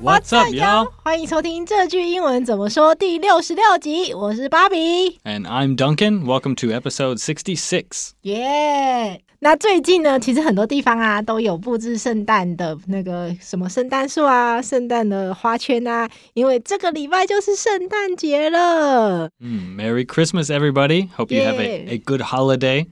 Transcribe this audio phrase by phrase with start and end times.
[0.00, 0.90] What's up, y'all?
[1.02, 6.24] 欢迎收听这句英文怎么说第六十六集，我是芭比，And I'm Duncan.
[6.24, 8.10] Welcome to episode sixty six.
[8.22, 9.20] Yeah.
[9.38, 19.28] 那最近呢，其实很多地方啊都有布置圣诞的那个什么圣诞树啊、圣诞的花圈啊，因为这个礼拜就是圣诞节了。
[19.40, 21.08] 嗯，Merry Christmas, everybody.
[21.16, 22.86] Hope you have a, a good holiday.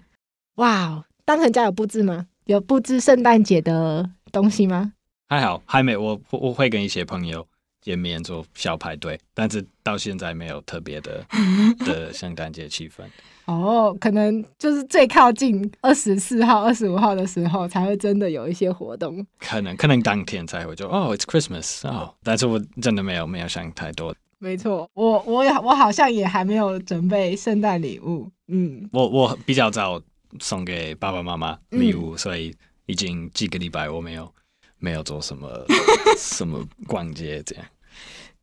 [0.56, 2.26] 哇，wow, 当成家有布置吗？
[2.44, 4.92] 有布置圣诞节的东西吗？
[5.27, 7.45] 还好，还没我我会跟一些朋友
[7.81, 11.25] 见面做小派对，但是到现在没有特别的
[11.85, 13.03] 的圣诞节气氛。
[13.45, 19.25] 哦，可能就是最靠近二十四号、二十五号的时候才会真的有一些活动。
[19.39, 24.13] 可能可能当天才会就哦，It's Christmas 哦，但是我真的没有没有想太多。
[24.39, 28.29] 没错，我我我好像也还没有准备圣诞礼物。
[28.47, 30.01] 嗯，我我比较早
[30.39, 32.53] 送给爸爸妈妈礼物，嗯，所以
[32.85, 34.29] 已经几个礼拜我没有。
[34.79, 35.49] 没有做什么
[36.17, 37.65] 什么逛街这样，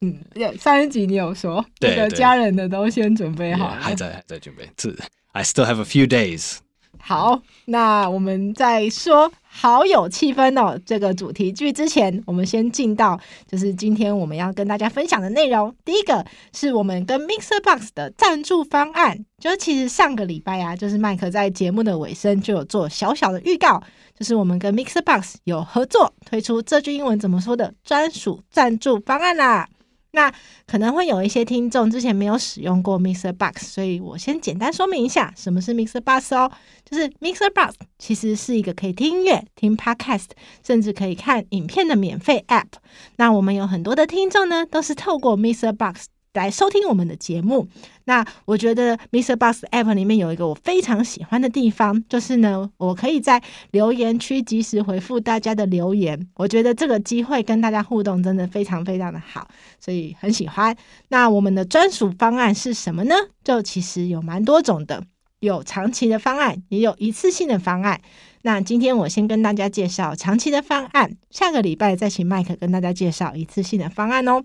[0.00, 0.18] 嗯，
[0.58, 4.96] 上一集你有说，对，的家人的都先准备好了，还在还在准备，是
[5.32, 6.58] ，I still have a few days。
[7.06, 15.74] 好，那我们在说好有气氛哦这个主题句之前，我们先进到就是今天我们要跟大家分享的内容。
[15.84, 23.82] 第一个是我们跟 MixerBox 的赞助方案，就是其实上个礼拜啊，就是麦克在节目的尾声就有做小小的预告，
[24.18, 29.68] 就是我们跟 MixerBox 有合作推出这句英文怎么说的专属赞助方案啦。
[30.14, 30.32] 那
[30.66, 36.50] 可能会有一些听众之前没有使用过 MixerBox，所以我先简单说明一下什么是 MixerBox 哦。
[36.88, 40.28] 就是 MixerBox 其实是一个可以听音乐、听 Podcast，
[40.64, 42.74] 甚至可以看影片的免费 App。
[43.16, 46.04] 那我们有很多的听众呢，都是透过 MixerBox。
[46.34, 47.66] 来收听我们的节目。
[48.04, 56.28] 那我觉得 MixerBox App 里面有一个我非常喜欢的地方，就是呢，我可以在留言区及时回复大家的留言。
[56.34, 59.48] 我觉得这个机会跟大家互动真的非常非常的好，
[59.80, 60.76] 所以很喜欢。
[61.08, 63.14] 那我们的专属方案是什么呢？
[63.42, 65.02] 就其实有蛮多种的，
[65.40, 68.00] 有长期的方案，也有一次性的方案。
[68.42, 74.44] 那今天我先跟大家介绍长期的方案，下个礼拜再请麦克跟大家介绍一次性的方案哦。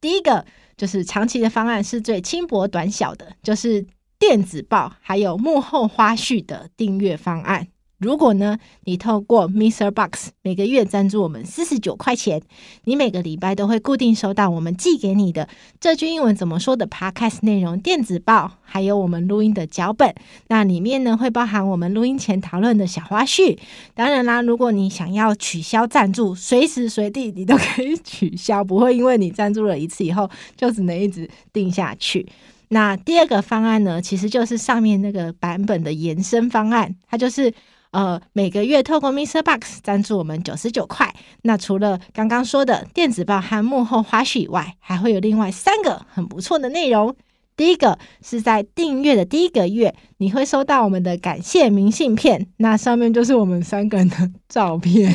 [0.00, 0.44] 第一个。
[0.76, 3.86] 就是长期的方案是最轻薄短小的，就是
[4.18, 7.68] 电子报还有幕后花絮的订阅方案。
[8.00, 12.40] 如果呢，你透过 MixerBox 每个月赞助我们四十九块钱，
[12.84, 15.46] 你每个礼拜都会固定收到我们寄给你的
[15.78, 20.14] 这句英文怎么说的 Podcast 内容电子报，还有我们录音的脚本。
[20.48, 23.58] 那里面呢，会包含我们录音前讨论的小花絮。
[23.92, 32.26] 当然啦，如果你想要取消赞助，随时随地你都可以取消，不会因为你赞助了一次以后就只能一直定下去。
[32.68, 37.52] 那第二个方案呢，其实就是上面那个版本的延伸方案，它就是。
[37.92, 41.12] 呃，每个月透过 MixerBox 赞助我们九十九块。
[41.42, 47.16] 那除了刚刚说的电子报和幕后花絮以外，还会有另外三个很不错的内容。
[47.56, 55.14] 第一个是在订阅的第一个月，你会收到我们的感谢明信片，那上面就是我们三个人的照片。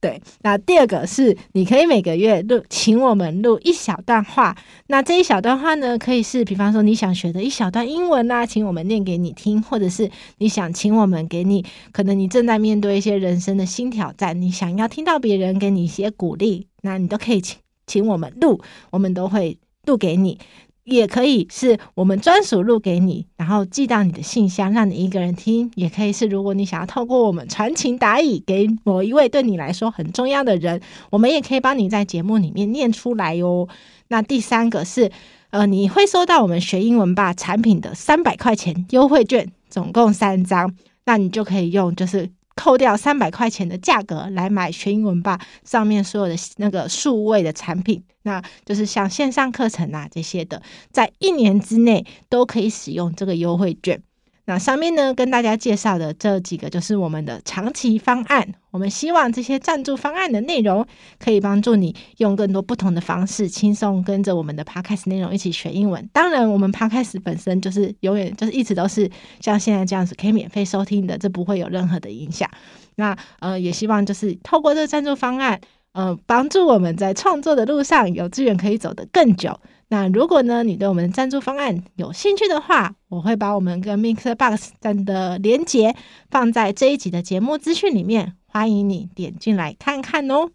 [0.00, 4.56] 对，那第二个是你可以每个月录，请我们录一小段话。
[4.86, 10.08] 那这一小段话呢，可以是比方说你想学的一小段英文啊，请我们念给你听，或者是
[10.38, 20.38] 你想请我们给你，可能你正在面对一些人生的新挑战，你想要听到别人给你一些鼓励，那你都可以请请我们录，我们都会录给你。
[20.88, 25.70] 也可以是我们专属录给你，然后寄到你的信箱，让你一个人听。
[25.74, 30.80] 也可以是，如果你想要透过我们传情达意给某一位对你来说很重要的人，
[31.10, 33.68] 我们也可以帮你在节目里面念出来哟。
[34.08, 35.10] 那第三个是，
[35.50, 40.74] 呃，你会收到我们学英文吧产品的三百块钱优惠券，总共三张，
[41.04, 42.30] 那你就可以用，就是。
[42.58, 50.60] 扣掉三百块钱的价格来买学英文吧上面所有的那个数位的产品，那就是像线上课程啊这些的，
[50.90, 54.02] 在一年之内都可以使用这个优惠券。
[54.48, 58.54] 那上面呢，跟大家介绍的这几个就是我们的长期方案。
[58.70, 60.86] 我们希望这些赞助方案的内容
[61.18, 66.08] 可以帮助你用更多不同的方式，轻松跟着我们的 Podcast 内容一起学英文。
[66.14, 72.48] 当然，我们 Podcast 本身就是永远就是一直都是像现在这样子可以免费收听的，这不会有任何的影响。
[72.94, 75.60] 那呃，也希望就是透过这个赞助方案，
[75.92, 79.60] 呃，帮助我们在创作的路上有资源可以走得更久。
[79.90, 85.96] 那如果呢，你对我们的赞助方案有兴趣的话，我会把我们跟 MixerBox 站的连接
[86.30, 90.50] 放在这一集的节目资讯里面，欢迎你点进来看看哦。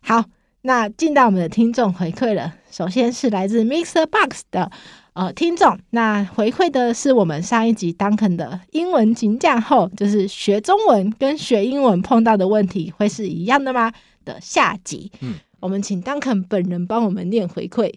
[0.00, 0.24] 好，
[0.62, 4.72] 那进到我们的听众回馈了，首先是来自 MixerBox 的
[5.12, 13.92] 呃听众，那回馈的是我们上一集 Duncan 的英文金架厚，就是学中文跟学英文碰到的问题会是一样的吗？
[14.24, 17.92] 的下集，嗯，我们请 Duncan 本人帮我们念回馈。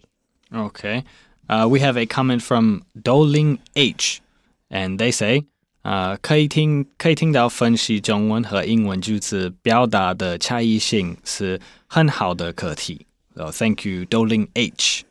[0.51, 1.03] Okay.
[1.49, 4.21] Uh, we have a comment from Doling H,
[4.69, 5.43] and they say,
[5.83, 13.05] uh, 可以听可以听到分析中文和英文句子表达的差异性是很好的课题。
[13.35, 15.03] So thank you, Doling H.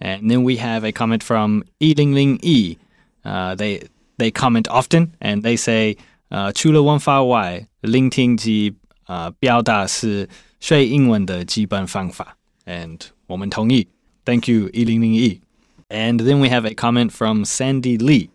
[0.00, 2.78] And then we have a comment from Yiling E.
[3.22, 3.82] Uh, they
[4.16, 5.98] they comment often, and they say,
[6.30, 8.74] uh, 除了文法外，聆听及
[9.06, 10.28] 呃表达是
[10.58, 12.36] 学英文的基本方法。
[12.64, 13.88] And 我们同意。
[14.24, 15.40] Thank you, 一零零一。
[15.88, 18.28] And then we have a comment from Sandy Lee.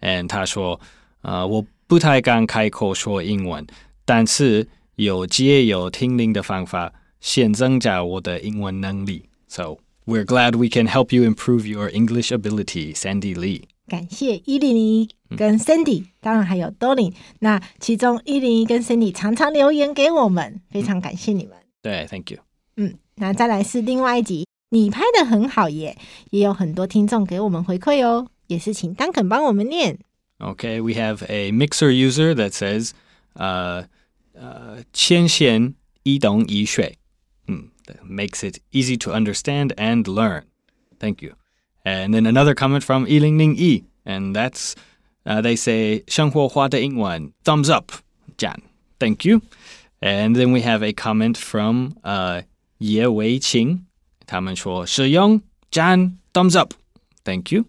[0.00, 0.80] And 他说，
[1.20, 3.66] 呃，我不太敢开口说英文，
[4.04, 4.66] 但是
[4.96, 9.24] 有借由听力的方法，先增加我的英文能力。
[9.46, 13.64] So we're glad we can help you improve your English ability, Sandy Lee.
[13.86, 17.12] 感谢一零零一跟 Sandy，、嗯、当然还有 Dolin。
[17.40, 21.56] 那其中一零一跟 Sandy 常常留言给我们，非常感谢你们。
[21.82, 22.38] 对，Thank you。
[22.76, 24.46] 嗯，那再来是另外一集。
[24.70, 25.96] 你拍得很好耶，
[26.30, 29.98] 也有很多听众给我们回馈哦，也是请 Duncan 帮我们念。
[30.38, 32.90] Okay, we have a mixer user that says,
[33.36, 33.84] uh,
[34.34, 36.96] uh, 浅显易懂易学.
[37.46, 40.44] Hmm, that makes it easy to understand and learn.
[40.98, 41.34] Thank you.
[41.84, 44.74] And then another comment from 100E, and that's,
[45.24, 47.92] uh, they say, 生活化的英文, thumbs up,
[48.36, 48.62] Jan.
[48.98, 49.42] Thank you.
[50.00, 52.42] And then we have a comment from, uh,
[52.78, 53.85] 叶维清
[54.26, 55.40] 他们说使用
[55.70, 56.72] 赞 thumbs up,
[57.24, 57.64] thank you.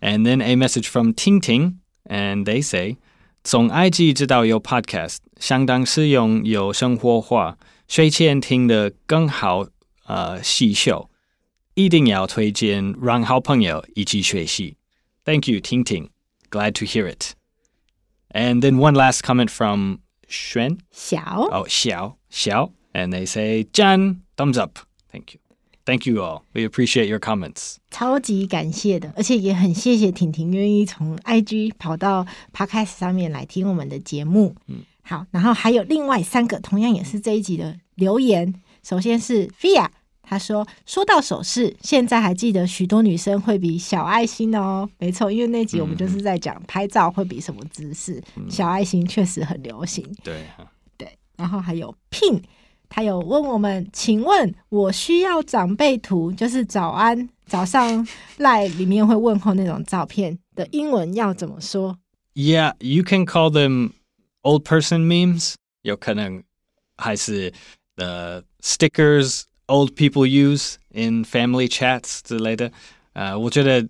[0.00, 2.96] And then a message from Ting Ting, and they say
[3.42, 7.56] 从 IG 知道有 podcast，相当实用又生活化，
[7.88, 9.66] 睡前听得更好，
[10.06, 11.08] 呃，吸收，
[11.74, 14.76] 一定要推荐，让好朋友一起学习。
[15.24, 16.08] Thank you, Ting Ting.
[16.50, 17.32] Glad to hear it.
[18.28, 19.98] And then one last comment from
[20.28, 20.78] Xuan.
[20.90, 24.78] 小 Oh, 小小 and they say 赞 thumbs up.
[25.10, 25.40] Thank you.
[25.89, 26.43] Thank you all.
[26.53, 27.77] We appreciate your comments.
[27.89, 34.53] 超级感谢的，而且也很谢谢婷婷愿意从 IG 跑到 Podcast 上面来听我们的节目。
[34.67, 38.53] 嗯，好，然后还有另外三个，同样也是这一集的留言。
[38.83, 39.87] 首先是 Via，
[40.21, 50.05] 他说：“说到手势，现在还记得许多女生会比小爱心哦。”没错，因为那集我们就是在讲拍照会比什么姿势，嗯、小爱心确实很流行。
[50.23, 50.45] 对，
[50.95, 52.43] 对，然后还有 Pin。
[52.88, 58.06] 他有问我们，请问我需要长辈图，就是早安早上
[58.38, 61.98] 赖里面会问候那种照片的英文要怎么说？
[62.34, 63.92] Yeah, you can call them
[64.42, 65.54] old person memes.
[65.82, 66.42] 有可能
[66.96, 67.52] 还是
[67.96, 72.70] the stickers old people use in family chats 之类的。
[73.12, 73.88] 呃，我觉得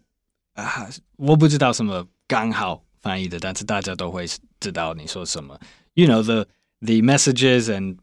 [0.55, 4.27] 啊，我不知道什么刚好翻译的，但是大家都会
[4.61, 5.59] 知道你说什么。
[5.95, 6.47] You know the
[6.81, 7.99] the messages and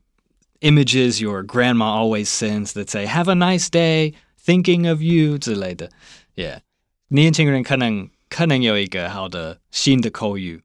[0.59, 4.13] images your grandma always sends that say "Have a nice day,
[4.45, 5.89] thinking of you" 之类的，
[6.35, 6.59] Yeah，
[7.07, 10.61] 年轻人可能可能有一个好的新的口语，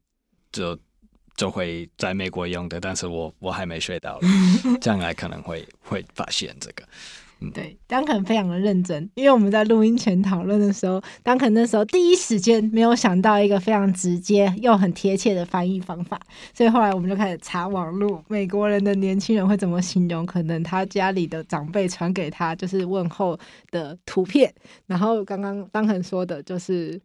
[0.51, 0.79] 就
[1.35, 4.19] 就会在美国用的，但是我我还没学到，
[4.81, 6.87] 将来可能会会发现这个。
[7.50, 16.20] 对，当肯非常的认真，因为我们在录音前讨论的时候，当肯那时候第一时间没有想到一个非常直接又很贴切的翻译方法，
[16.54, 20.24] 所以后来我们就开始查网络，美国人的年轻人会怎么形容？
[20.24, 23.38] 可能他家里的长辈传给他就是问候
[23.70, 24.52] 的图片，
[24.86, 27.00] 然后刚刚当肯说的就是。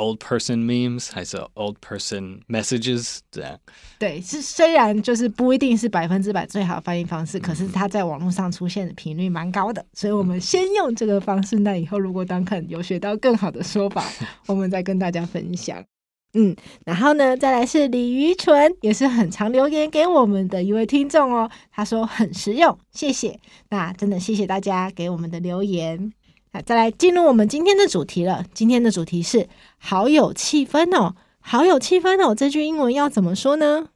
[0.00, 3.58] Old person memes 还是 old person messages 这样？
[3.98, 11.58] 对，是虽然就是不一定是百分之百最好的翻译方式，嗯、可是它在网络上出现的频率蛮高的，所以我们先用这个方式。
[11.58, 14.02] 那以后如果当肯有学到更好的说法，
[14.48, 15.84] 我们再跟大家分享。
[16.32, 21.50] 嗯，然后呢，再来是李于纯，也是很常留言给我们的一位听众哦。
[21.70, 23.38] 他说很实用，谢谢。
[23.68, 26.12] 那真的谢谢大家给我们的留言。
[26.52, 28.44] 那再来进入我们今天的主题了。
[28.52, 33.88] 今天的主题是好有气氛哦，好有气氛哦，这句英文要怎么说呢？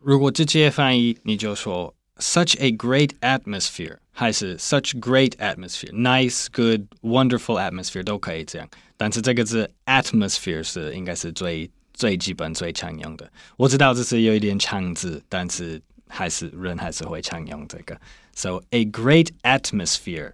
[0.00, 8.68] 如果直接翻译，你就说 such a great atmosphere，还是 such great atmosphere，nice, good, wonderful atmosphere 都可以这样。
[8.96, 13.30] 但是这个字 atmosphere 是应该是最最基本、最常用的。
[13.56, 17.96] 我知道这是有一点长字，但是还是人还是会常用这个。
[18.34, 20.32] So a great atmosphere.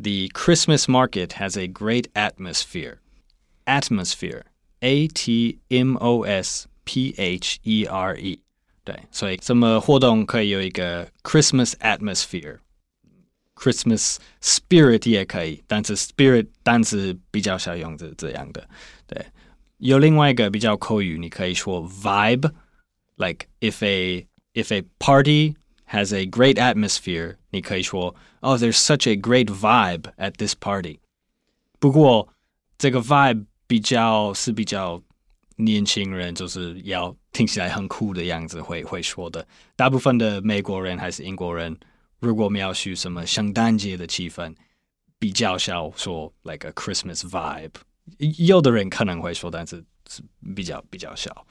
[0.00, 3.00] the Christmas market has a great atmosphere.
[3.66, 4.44] Atmosphere,
[4.80, 8.40] A T M O S P H E R E，
[8.84, 18.68] 对，所以什么活动可以有一个 Christmas atmosphere，Christmas spirit 也可以，但是 spirit 单词比较少用这这样的。
[19.08, 19.26] 对，
[19.78, 25.56] 有另外一个比较口语，你可以说 vibe，like if a if a party
[25.90, 30.98] has a great atmosphere，你可以说，Oh, there's such a great vibe at this party。
[31.78, 32.28] 不过
[32.78, 35.02] 这个 vibe 比较是比较。
[35.58, 39.48] 年轻人就是要听起来很酷的样子会会说的。
[39.74, 41.74] 大部分的美国人还是英国人，
[42.20, 44.54] 如果描述什么圣诞节的气氛，
[45.18, 47.70] 比较少说 like a Christmas vibe。
[48.36, 50.22] 有的人可能会说，但是是
[50.54, 51.46] 比较比较少。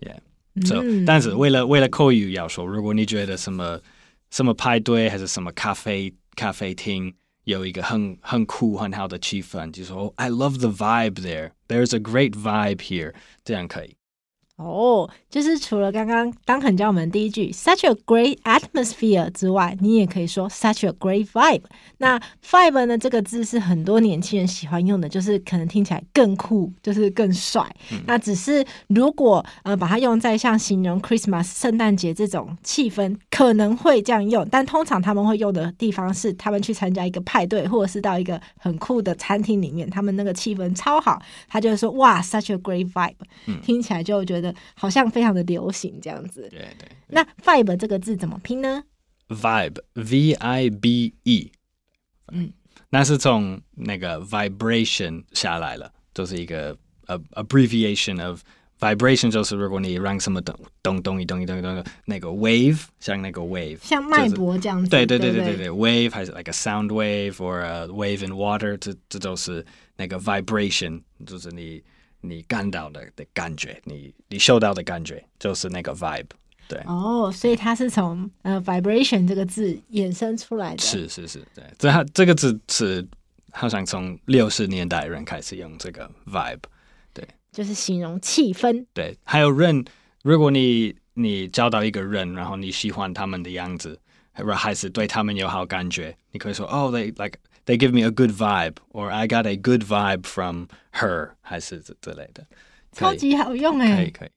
[0.00, 0.18] Yeah.
[0.65, 3.79] So，嗯，但是为了为了口语要说，如果你觉得什么
[4.29, 7.13] 什么派对还是什么咖啡咖啡厅。
[7.45, 11.53] 有一个很很酷很好的气氛，就说 I love the vibe there.
[11.67, 13.15] There's a great vibe here.
[13.43, 13.95] 这样可以。
[14.63, 21.63] 哦，就是除了刚刚当肯教我们第一句 such a great atmosphere 之外，你也可以说 such a great vibe。
[21.97, 22.97] 那 vibe 呢？
[22.97, 27.65] 这个字是很多年轻人喜欢用的，就是可能听起来更酷，就是更帅。
[27.91, 43.13] 嗯、那只是如果呃把它用在像形容 Christmas 圣诞节这种气氛，可能会这样用，但通常他们会用的地方是他们去参加一个派对，或者是到一个很酷的餐厅里面，他们那个气氛超好，他就会说哇 such a great vibe，、
[43.47, 44.50] 嗯、听起来就觉得。
[44.75, 46.47] 好像非常的流行这样子。
[46.49, 46.67] 对对。
[46.79, 48.83] 对那 vibe 这个字怎么拼呢
[49.29, 51.51] ？vibe，v i b e。
[52.31, 52.53] 嗯，
[52.89, 56.77] 那是从那个 vibration 下来了，就是一个
[57.07, 58.41] a abbreviation of
[58.79, 64.89] vibration，就是如果你让什么东咚咚一咚一咚一动，那个 wave 像那个 wave，像脉搏这样子。
[64.89, 69.65] 对对对对对对，wave 还是 like a sound wave or a wave in water，这这都是
[69.97, 71.83] 那个 vibration，就是你。
[72.21, 76.27] 你感到的的感觉，你你受到的感觉，就是那个 vibe，
[76.67, 76.79] 对。
[76.85, 80.81] 哦，所以它是从呃 vibration 这个字衍生出来的。
[80.81, 81.63] 是是是，对。
[81.77, 83.05] 这这个字是
[83.51, 86.59] 好像从六十年代人开始用这个 vibe，
[87.13, 87.27] 对。
[87.51, 88.85] 就是形容气氛。
[88.93, 89.83] 对，还有人，
[90.23, 93.99] 如果你你交到一个人，然后你喜欢他们的样子，
[94.55, 97.37] 还是对他们有好感觉，你可以说哦，they like。
[97.65, 102.45] They give me a good vibe, or I got a good vibe from her，还是之之类的，
[102.91, 103.95] 超级好用哎！
[103.95, 104.29] 可以可以，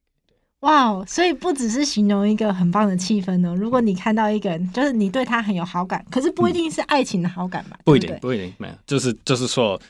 [0.60, 1.04] 哇哦！
[1.06, 3.54] 所以不只是形容一个很棒的气氛哦。
[3.54, 7.78] 如果你看到一个人，就是你对他很有好感，可是不一定是爱情的好感吧？
[7.84, 9.80] 不一定，不一定，没有，就是就是说，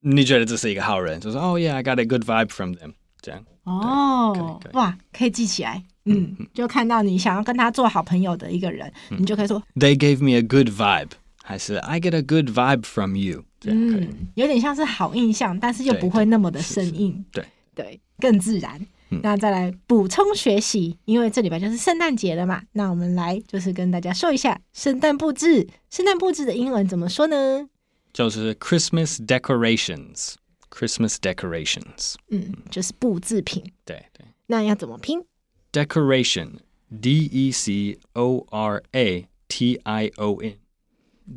[0.00, 3.44] 你觉得这是一个好人，就是哦，Yeah，I got a good vibe from them，这样。
[3.64, 11.10] 哦，哇，可以记起来，嗯，就看到你想要跟他做好朋友的一个人，你就可以说，They gave me a good vibe。
[11.52, 17.44] 还是 I get a good vibe from you，嗯，有点像是好印象，但是又不会那么的生硬，对
[17.74, 18.80] 对，更自然。
[19.10, 25.68] 嗯、那再来补充学习，因为这礼拜就是圣诞节了嘛，那我们来就是跟大家说一下圣诞布置。
[25.90, 27.68] 圣诞布置的英文怎么说呢？
[28.14, 33.62] 就是 Christmas decorations，Christmas decorations，嗯，就是布置品。
[33.84, 35.22] 对对，那要怎么拼
[35.70, 40.54] ？Decoration，D E C O R A T I O N。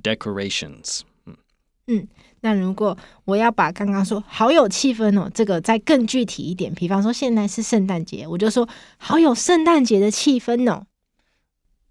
[0.02, 1.36] Decorations，嗯
[1.88, 2.06] 嗯，
[2.40, 10.86] 那如果我要把刚刚说好有气氛哦，这个再更具体一点，比方说现在是圣诞节，我就说好有圣诞节的气氛哦。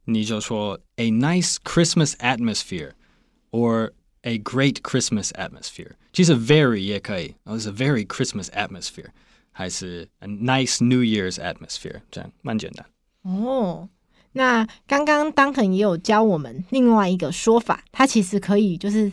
[0.05, 5.91] 你就说 a nice Christmas atmosphere，or a great Christmas atmosphere。
[6.13, 9.09] 其实 very 也可以，哦，it's a very Christmas atmosphere，
[9.51, 12.85] 还是 a nice New Year's atmosphere，这样蛮简单。
[13.23, 13.89] 哦。
[14.36, 19.12] 那刚刚 Duncan 也有教我们另外一个说法，它其实可以就是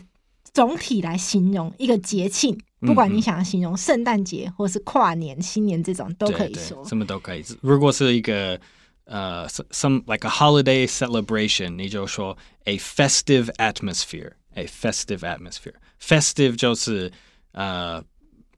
[0.52, 7.44] 总体来形容一个节庆，不管你想要形容圣诞节或是跨年、新年这种都可以说，什么都可以。
[7.60, 8.60] 如果是一个
[9.04, 15.74] 呃、uh,，some like a holiday celebration，你就说 a festive atmosphere，a festive atmosphere。
[16.00, 17.12] festive 就是
[17.52, 18.04] 呃、uh,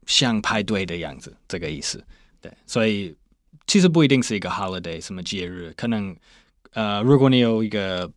[0.07, 2.03] 像派对的样子，这个意思。
[2.41, 3.15] 对，所以
[3.67, 6.15] 其实不一定是一个 holiday，什么节日，可能。
[6.75, 8.09] 呃，如果你有一个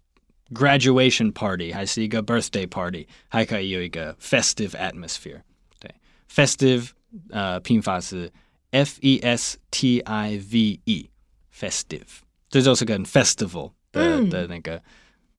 [0.52, 5.40] graduation party，还是一个 birthday party，还可以有一个 festive atmosphere。
[5.80, 5.94] 对
[6.30, 6.90] ，festive，
[7.30, 8.30] 呃，拼法是
[8.70, 14.82] F E S T I V E，festive，这就是跟 festival 的、嗯、的那个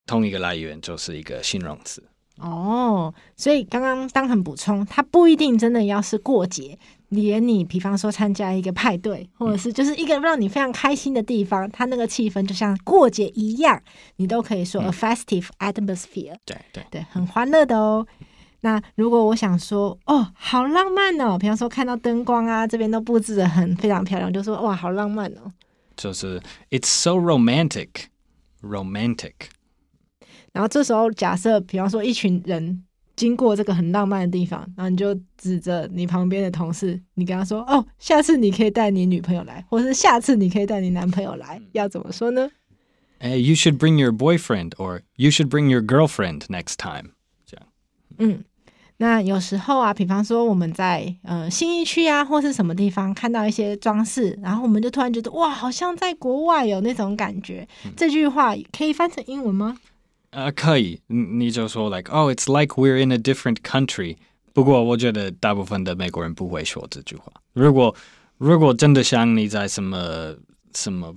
[0.05, 2.01] 同一个来源，就是一个形容词。
[2.37, 13.81] 哦，所以刚刚当很补充，它不一定真的要是过节，连你比方说参加一个派对，或者是就是一个让你非常开心的地方，嗯、它那个气氛就像过节一样，
[14.17, 16.39] 你都可以说 a festive atmosphere、嗯。
[16.45, 18.05] 对对对，很欢乐的哦。
[18.61, 25.51] 那如果我想说，哦，好浪漫哦，比方说看到灯光啊，这边都布置的很非常漂亮，就说哇，好浪漫哦。
[25.95, 29.33] 就是 It's so romantic，romantic。
[30.51, 32.83] 然后这时候，假设比方说一群人
[33.19, 42.49] 经过这个很浪漫的地方，然后你就指着你旁边的同事，你跟他说：“哦，下次你可以带你女朋友来，或是下次你可以带你男朋友来。”要怎么说呢？
[43.17, 47.11] 哎，You should bring your boyfriend, or you should bring your girlfriend next time。
[47.45, 47.67] 这样。
[48.19, 48.45] 嗯，
[48.95, 57.67] 那有时候啊，比方说我们在呃新一区啊，或是什么地方看到一些装饰，然后我们就突然觉得哇，好像在国外有那种感觉。
[57.83, 57.91] 嗯。
[57.97, 59.75] 这句话可以翻成英文吗？
[60.30, 64.16] 呃，可以，你就说 like oh it's like we're in a different country。
[64.52, 67.32] 不过我觉得大部分的美国人不会说这句话。
[67.52, 67.94] 如果
[68.38, 70.36] 如果真的像你在什么
[70.74, 71.14] 什么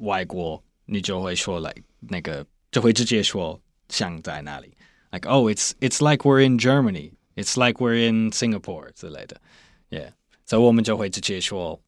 [0.00, 4.72] 外国，你就会说 like 那个就会直接说像在哪里，
[5.10, 9.40] like oh it's it's like we're in Germany，it's like we're in Singapore 之类的，
[9.90, 10.12] yeah，
[10.46, 11.78] 所以我们就会直接说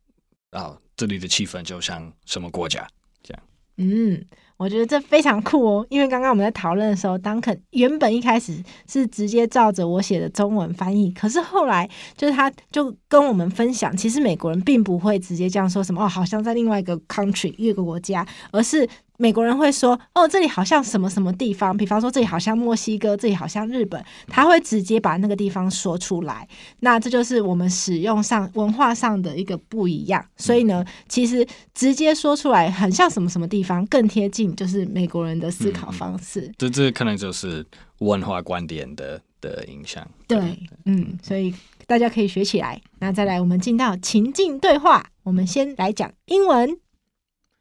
[0.50, 2.86] 啊、哦，这里的气氛就像什么国家
[3.22, 3.42] 这样，
[3.77, 4.23] 嗯。
[4.57, 18.87] 我觉得这非常酷哦，因为刚刚我们在讨论的时候，当肯原本一开始是直接照着我写的中文翻译，可是后来就是他就跟我们分享，其实美国人并不会直接这样说什么哦，好像在另外一个 country 一个国家，而是。
[19.17, 26.47] 美国人会说：“哦，这里好像什么什么地方，比方说这里好像墨西哥，这里好像日本。”他会直接把那个地方说出来。
[26.79, 30.23] 那这就是我们使用上文化上的一个不一样。
[30.37, 36.41] 所以呢，其实直接说出来很像什么什么地方，更贴近就是美国人的思考方式。
[36.41, 37.65] 嗯、这这可能就是
[37.99, 40.05] 文化观点的的影响。
[40.27, 40.37] 对，
[40.85, 41.53] 嗯，所以
[41.87, 42.81] 大家可以学起来。
[42.99, 45.05] 那再来，我们进到情境对话。
[45.23, 46.77] 我们先来讲英文。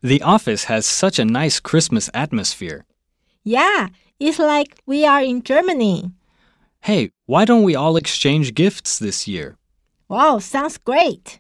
[0.04, 2.86] The office has such a nice Christmas atmosphere.
[3.44, 6.14] Yeah, it's like we are in Germany.
[6.82, 9.56] Hey, why don't we all exchange gifts this year?
[10.08, 11.40] Wow, sounds great.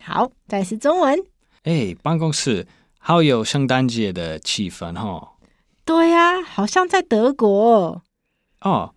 [0.00, 1.24] 好，再是中文。
[1.62, 2.66] 哎，办公室
[2.98, 5.28] 好有圣诞节的气氛哦。
[5.84, 8.02] 对呀，好像在德国。
[8.62, 8.94] 哦，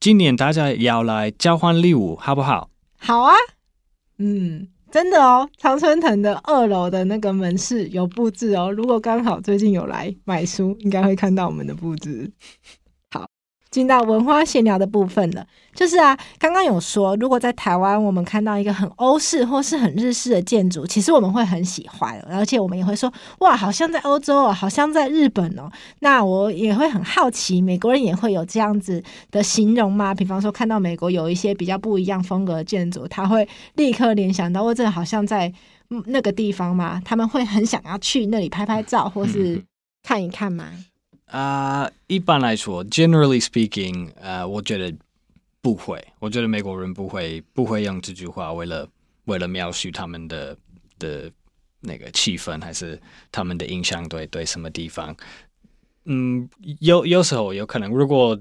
[0.00, 2.70] 今年大家要来交换礼物，好不好？
[2.98, 3.36] 好啊。
[4.18, 4.68] 嗯。
[4.93, 8.71] 真的哦，常春藤的二楼的那个门市有布置哦。
[8.71, 12.31] 如果刚好最近有来买书，应该会看到我们的布置。
[13.73, 25.71] 进到文化闲聊的部分了，就是啊，刚刚有说，如果在台湾我们看到一个很欧式或是很日式的建筑，其实我们会很喜欢，而且我们也会说，哇，好像在欧洲哦，好像在日本哦。
[26.01, 30.13] 那我也会很好奇，美国人也会有这样子的形容吗？
[30.13, 35.51] 比方说，看到美国有一些比较不一样风格的建筑，他会立刻联想到，我这好像在
[36.05, 37.01] 那个地方吗？
[37.03, 39.63] 他们会很想要去那里拍拍照，或是
[40.03, 40.65] 看一看吗？
[41.33, 44.95] 啊一般来说，generally speaking，呃，我觉得
[45.61, 45.99] 不会。
[46.19, 48.87] 我觉得美国人不会不会用这句话，为了
[49.25, 50.55] 为了描述他们的
[50.99, 51.31] 的
[51.79, 55.15] 那个气氛，还是他们的印象对对什么地方。
[56.05, 56.47] 嗯，
[56.79, 58.39] 有有时候有可能，如果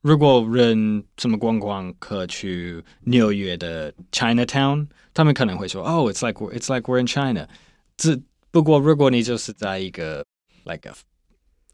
[0.00, 7.48] 如果人什么观光客去纽约的 Chinatown，他们可能会说，哦，it's like it's like we're in China。
[7.96, 10.24] 这不过如果你就是在一个
[10.64, 10.94] like a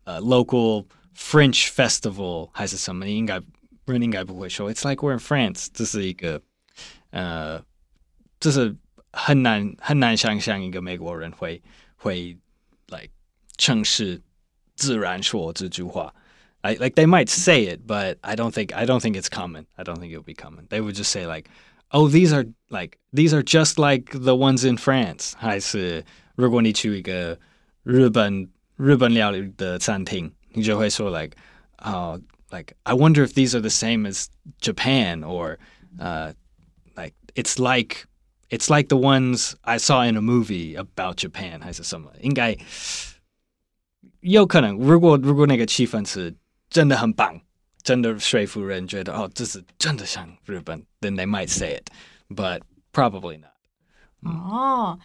[0.07, 3.07] 呃、uh,，local French festival 还是什么？
[3.07, 3.41] 应该
[3.86, 4.69] 人应该不会说。
[4.73, 5.67] It's like we're in France。
[5.73, 6.41] 这是一个
[7.12, 7.63] 呃，
[8.39, 8.75] 这是
[9.12, 11.62] 很难很难想象一个美国人会
[11.95, 12.38] 会
[12.89, 13.07] 来
[13.55, 14.21] 正式
[14.75, 16.13] 自然说这句话。
[16.62, 19.65] I like they might say it, but I don't think I don't think it's common.
[19.75, 20.67] I don't think it will be common.
[20.67, 21.49] They would just say like,
[21.89, 26.03] "Oh, these are like these are just like the ones in France." 还是
[26.36, 27.39] 如果你去一个
[27.83, 28.49] 日本。
[28.77, 31.38] 日本料理的餐厅，你就会说 like，
[31.75, 32.13] 啊、
[32.49, 34.25] uh,，like I wonder if these are the same as
[34.59, 35.57] Japan or，
[35.97, 38.05] 呃、uh,，like it's like
[38.49, 42.12] it's like the ones I saw in a movie about Japan 还是什么？
[42.21, 42.57] 应该
[44.21, 46.36] 有可能，如果如果那个气氛是
[46.69, 47.39] 真的很棒，
[47.83, 53.51] 真的说服人觉得哦，这是真的像日本，then they might say it，but probably not。
[54.21, 54.99] 哦。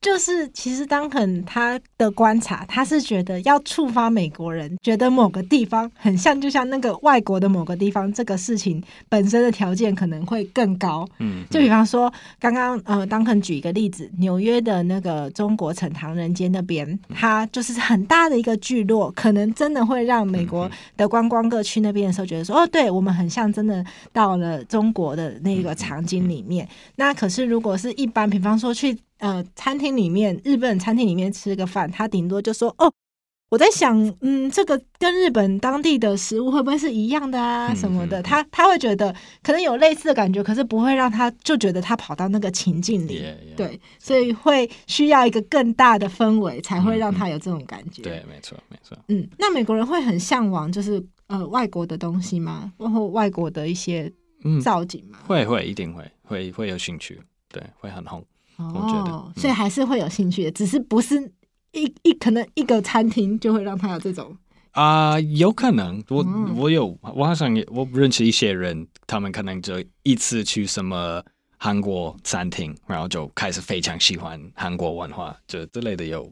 [0.00, 11.06] 就是其实当肯他的观察，他是觉得要触发美国人觉得某个地方很像，就像那个外国的某个地方，这个事情本身的条件可能会更高。
[11.18, 26.66] 嗯，就比方说刚刚呃，当肯举一个例子，纽约的那个中国城唐人街那边，它就是很大的一个聚落，可能真的会让美国的观光客去那边的时候觉得说，哦，对我们很像真的到了中国的那个场景里面。
[26.94, 28.96] 那可是如果是一般，比方说去。
[29.18, 32.92] 呃，餐厅里面，日本餐厅里面吃个饭，他顶多就说：“哦，
[33.50, 48.02] 我在想，嗯，这个跟日本当地的食物会不会是一样的啊，什么的？”他他会觉得可能有类似的感觉，可是不会让他就觉得他跑到那个情境里，yeah, yeah, 对，所以会需要一个更大的氛围，才会让他有这种感觉。
[48.02, 48.96] 对，没错，没错。
[49.08, 52.72] 嗯，那美国人会很向往，就是呃，外国的东西吗？
[52.78, 54.12] 然后外国的一些
[54.62, 55.18] 造景吗？
[55.22, 58.24] 嗯、会会一定会会会有兴趣，对，会很红。
[58.58, 61.32] 哦，所以还是会有兴趣的，只是不是
[61.72, 64.36] 一一可能一个餐厅就会让他有这种
[64.72, 71.22] 啊、呃，有可能我、嗯、我有我好像也我认识一些人，他们可能就一次去什么
[71.56, 76.30] 韩国餐厅，然后就开始非常喜欢韩国文化，就之类的有。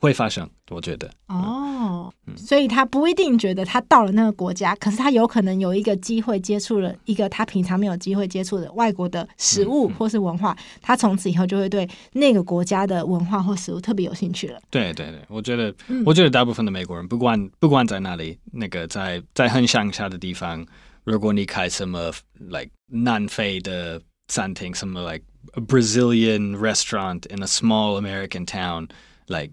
[0.00, 1.10] 会发生，我觉得。
[1.26, 14.60] 哦、嗯，所以他不一定觉得他到了那个国家，可是他有可能有一个机会接触了一个他平常没有机会接触的外国的食物或是文化，嗯嗯、他从此以后就会对那个国家的文化或食物特别有兴趣了。
[14.70, 15.74] 对对对，我觉得，
[16.06, 20.64] 我觉得大部分的美国人，不管不管在哪里，那个在在很乡下的地方，
[21.04, 29.52] 如果你开什么 like 南非的餐厅，什么 like a Brazilian restaurant in a small American town，like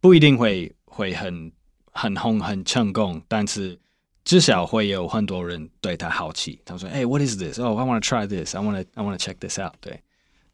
[0.00, 1.52] 不一定会会很
[1.92, 3.78] 很红很成功，但是
[4.24, 6.60] 至少会有很多人对他好奇。
[6.64, 7.58] 他说：“哎、hey，What is this?
[7.60, 8.54] Oh, I want to try this.
[8.54, 10.00] I want to I want to check this out。”对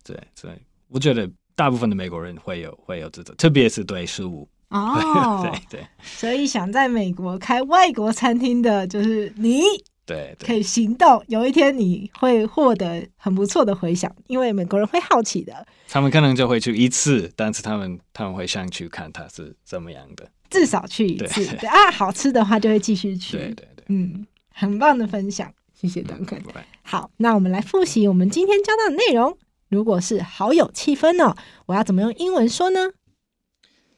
[0.05, 0.51] 对对，
[0.89, 5.87] 我觉得大部分的美国人会有会有这种，特别是对食物哦， 对对。
[6.03, 9.63] 所以想在美国开外国餐厅的就是你。
[10.07, 11.23] 对，对，可以行动。
[11.27, 15.67] 有一天你会获得很不错的回响，因为美国人会好奇的。
[15.89, 21.45] 他们可能就会去一次，但是他们他们会想去看它是怎么样的，至少去一次。
[21.45, 23.37] 对对啊，好吃的话就会继续去。
[23.37, 26.41] 对对对，嗯，很棒的分享，谢谢 Duncan。
[26.83, 29.37] 好，那我们来复习我们今天教到的内容。
[29.69, 32.91] 如果是好有气氛哦，我要怎么用英文说呢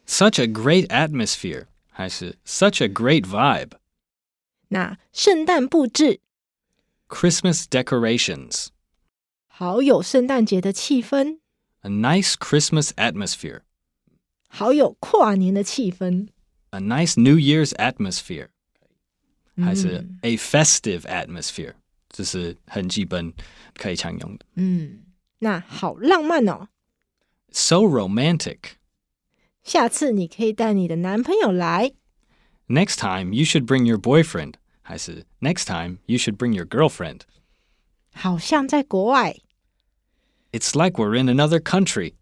[0.06, 3.72] ？Such a great atmosphere，还是 Such a great vibe？
[4.68, 6.20] 那圣诞布置
[7.08, 8.66] ，Christmas decorations，
[9.46, 11.38] 好有圣诞节的气氛
[11.80, 13.62] ，A nice Christmas atmosphere，
[14.48, 16.28] 好有跨年的气氛
[16.70, 18.48] ，A nice New Year's atmosphere，、
[19.56, 21.74] 嗯、还是 A festive atmosphere，
[22.10, 23.32] 这是很基本
[23.74, 24.44] 可以常用的。
[24.56, 25.00] 嗯，
[25.38, 26.68] 那好浪漫哦
[27.50, 28.58] ，So romantic，
[29.62, 31.94] 下次你可以带你的男朋友来。
[32.67, 37.21] Next time you should bring your boyfriend，还是 Next time you should bring your girlfriend？
[38.13, 39.35] 好像在国外。
[40.51, 42.13] It's like we're in another country。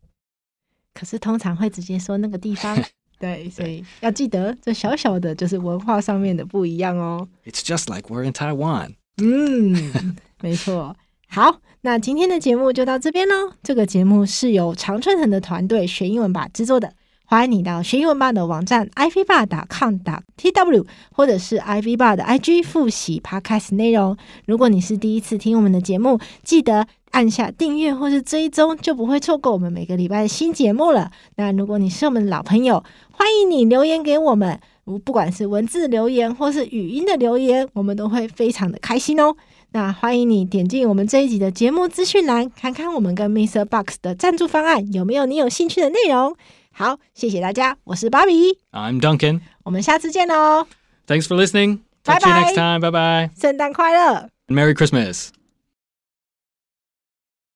[0.93, 2.81] 可是通常会直接说那个地方。
[3.19, 7.29] 对，所以要记得这小小的就是文化上面的不一样哦。
[7.45, 8.95] It's just like we're in Taiwan。
[9.17, 10.97] 嗯，没错。
[11.27, 13.53] 好，那今天的节目就到这边喽。
[13.62, 16.95] 这个节目是由常春藤的团队学英文吧制作的。
[17.28, 24.16] 欢迎你到学英文吧的网站 ivbar.com.tw，或者是 ivbar 的 IG 复习 Podcast 内容。
[24.44, 31.10] 如果你是第一次听我们的节目，记得按下订阅或是追踪，就不会错过我们每个礼拜的新节目了。
[31.34, 34.60] 那如果你是我们的老朋友，欢迎你留言给我们，
[35.04, 39.34] 不管是文字留言或是语音的留言，我们都会非常的开心哦。
[39.72, 43.64] 那欢迎你点进我们这一集的节目资讯栏，看看我们跟 Mr.
[43.64, 46.36] Box 的赞助方案有没有你有兴趣的内容。
[46.75, 50.67] 好，谢谢大家，我是芭比，I'm Duncan，我们下次见喽。
[51.07, 51.79] Thanks for listening.
[52.03, 52.79] Talk to you next time.
[52.79, 53.29] Bye bye.
[53.39, 55.29] 圣诞快乐，Merry Christmas.